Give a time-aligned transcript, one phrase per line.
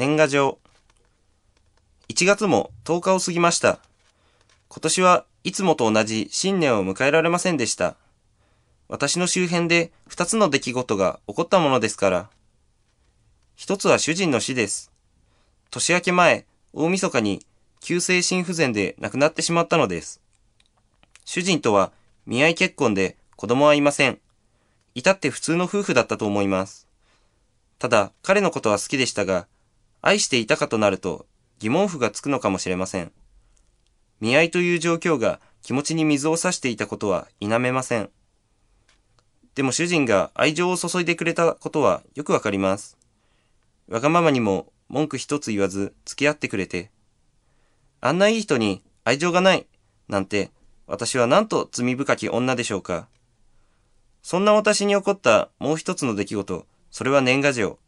[0.00, 0.58] 年賀状。
[2.08, 3.80] 1月も10日を過ぎました。
[4.70, 7.96] 今年はいつもと同じ新年を迎えられませんでした。
[8.88, 12.30] 私の周辺で2つの出来事が起こったものですから。
[13.56, 14.90] 一つは主人の死です。
[15.70, 17.44] 年明け前、大晦日に
[17.80, 20.22] 急性心不全で亡くなってしまったのです。
[21.26, 21.92] 主人とは
[22.24, 24.18] 見合い結婚で子供はいません。
[24.94, 26.88] 至って普通の夫婦だったと思います。
[27.78, 29.46] ただ、彼のことは好きでしたが、
[30.02, 31.26] 愛していたかとなると
[31.58, 33.12] 疑問符がつくのかもしれません。
[34.20, 38.10] 見合いという状況が気持ちに水を差していたことは否めません。
[39.54, 42.96] でも主人が愛情を注いでくれたことはよくわかります。
[43.88, 46.90] わがままにも文句一つ言わず付き合ってくれて。
[48.00, 49.66] あんないい人に愛情がない
[50.08, 50.50] なんて
[50.86, 53.08] 私はなんと罪深き女でしょうか。
[54.22, 57.78] そんな私に起こったもう一つの出来事、それは年賀状。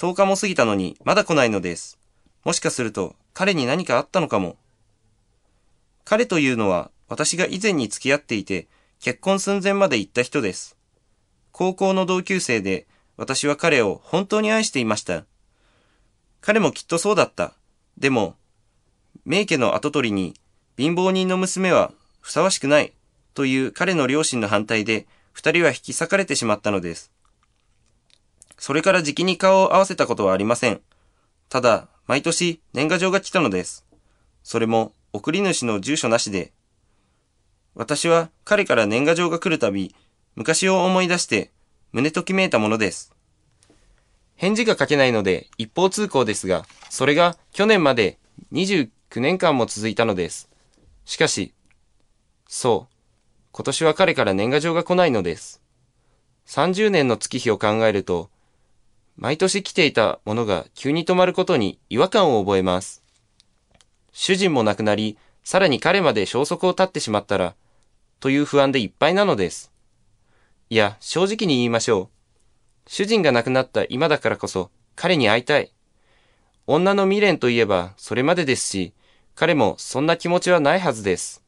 [0.00, 1.98] 10日も過ぎたのにまだ来ないのです。
[2.42, 4.56] もしかすると彼に何かあったのかも。
[6.06, 8.66] 彼というのは私が以前に付き合っていて
[8.98, 10.78] 結婚寸前まで行った人です。
[11.52, 12.86] 高校の同級生で
[13.18, 15.26] 私は彼を本当に愛していました。
[16.40, 17.52] 彼もきっとそうだった。
[17.98, 18.36] でも、
[19.26, 20.32] 名家の跡取りに
[20.78, 22.94] 貧乏人の娘はふさわしくない
[23.34, 27.12] という彼の両親の反対で二人は引き裂かれてしまったのです。
[28.60, 30.82] それからじきに顔を合わせたことはありません。
[31.48, 33.86] ただ、毎年年賀状が来たのです。
[34.42, 36.52] それも送り主の住所なしで。
[37.74, 39.94] 私は彼から年賀状が来るたび、
[40.34, 41.50] 昔を思い出して
[41.92, 43.14] 胸ときめいたものです。
[44.36, 48.18] 返事が書けないので一方通行ですが、それが去年まで
[48.52, 50.50] 29年間も続いたのです。
[51.06, 51.54] しかし、
[52.46, 52.94] そう、
[53.52, 55.62] 今年は彼から年賀状が来ないのです。
[56.46, 58.28] 30年の月日を考えると、
[59.20, 63.04] 毎年来ていたものが急に止まることに違和感を覚えます。
[64.12, 67.54] 主人も亡くなり、さらに彼まで消息を絶ってしまったら、
[68.18, 69.72] という不安でいっぱいなのです。
[70.70, 72.08] いや、正直に言いましょう。
[72.86, 75.70] 主人が亡くなった今だからこそ、彼に会いたい。
[76.66, 78.94] 女の未練といえばそれまでですし、
[79.34, 81.44] 彼もそんな気持ちはないはずです。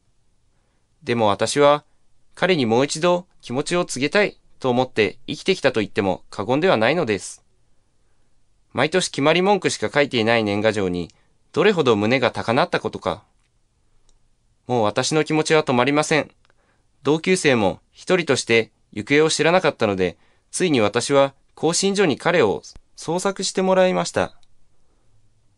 [1.02, 1.86] でも私は、
[2.34, 7.42] 彼にもう一度気持ちを告げたいと思って生きてきたと言っても過言ではないのです。
[8.72, 11.10] 毎年決まり文句しか書いていない年賀状に、
[11.52, 13.24] どれほど胸が高鳴ったことか。
[14.66, 16.30] もう私の気持ちは止まりません。
[17.02, 20.16] 同級生も一人として行方を知らなかったので、
[20.50, 22.62] ついに私は更新所に彼を
[22.96, 24.34] 捜索してもらいました。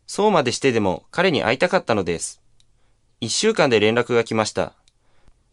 [0.07, 2.41] そうまでしてでも彼に会いたかったのです。
[3.21, 4.73] 一週間で連絡が来ました。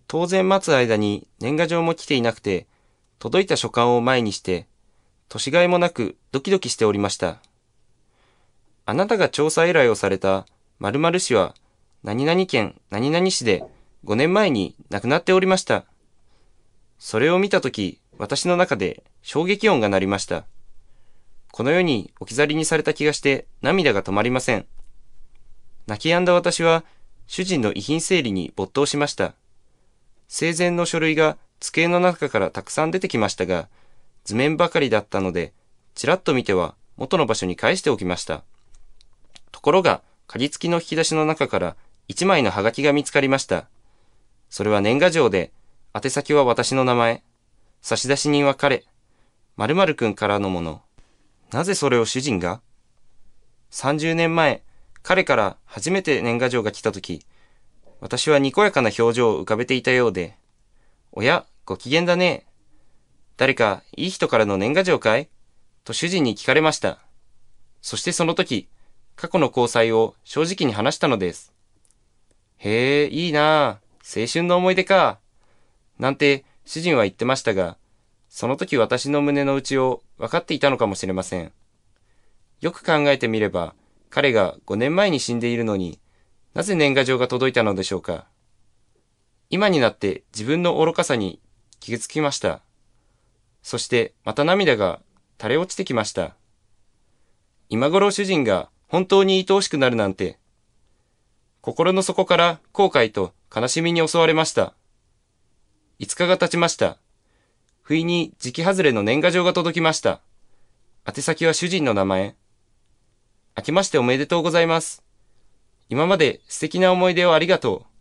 [0.08, 2.66] 当然待つ間に年賀状も来ていなくて、
[3.18, 4.66] 届いた書簡を前にして、
[5.28, 7.40] 年がいもなくドキドキしておりました。
[8.84, 10.46] あなたが調査依頼をされた
[10.78, 11.54] 〇〇市は
[12.02, 13.64] 何々県何々市で
[14.04, 15.84] 5年前に亡くなっておりました。
[16.98, 20.44] それを見たとき、私の中で衝撃音が鳴りました。
[21.52, 24.66] この世に置き去りにされた気がして涙が止まりません。
[25.86, 26.84] 泣き止んだ私は
[27.26, 29.34] 主人の遺品整理に没頭しました。
[30.28, 33.68] 生前の書類が机の中からたくさん出てきましたが、
[34.24, 35.52] 図面ばかりだったので、
[35.94, 38.42] ちらっと見ては元の場所に返しておきました。
[39.52, 41.76] ところが、鍵付きの引き出しの中から
[42.08, 43.68] 一枚のハガキが見つかりました。
[44.50, 45.52] それは年賀状で、
[45.94, 47.22] 宛先は私の名前、
[47.80, 48.84] 差出人は彼、
[49.56, 50.82] 〇〇くんからのもの。
[51.52, 52.62] なぜそれを主人が
[53.70, 54.62] ?30 年前、
[55.02, 57.24] 彼から初めて年賀状が来た時、
[58.00, 60.36] 私はにこやかな表情を浮かべていたようで、
[61.12, 62.46] おや、ご機嫌だね。
[63.36, 65.28] 誰かいい人からの年賀状かい？
[65.84, 66.98] と主人に聞かれました。
[67.80, 68.68] そしてその時、
[69.16, 71.52] 過去の交際を正直に話したのです。
[72.56, 73.68] へえ、いいなあ
[74.04, 75.18] 青春の思い出か。
[75.98, 77.76] なんて主人は言ってましたが、
[78.28, 81.52] その時私の胸の内を分かっていたのかもしれません。
[82.60, 83.74] よく考えてみれば、
[84.10, 85.98] 彼が5年前に死んでいるのに
[86.54, 88.26] なぜ年賀状が届いたのでしょうか。
[89.48, 91.40] 今になって自分の愚かさに
[91.80, 92.60] 気がつきました。
[93.62, 95.00] そしてまた涙が
[95.38, 96.36] 垂れ落ちてきました。
[97.68, 100.38] 今頃主人が本当に愛おしくなるなんて。
[101.62, 104.74] 心の底から後悔と悲しみに襲われました。
[105.98, 106.98] 5日が経ちました。
[107.80, 110.20] 不意に時期外れの年賀状が届きました。
[111.08, 112.36] 宛先は主人の名前。
[113.56, 115.02] 明けましておめでとうございます。
[115.88, 117.92] 今まで素敵な思い出をありがとう。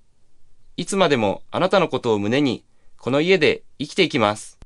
[0.75, 2.65] いつまでもあなたのことを胸に、
[2.97, 4.60] この家で生きていきます。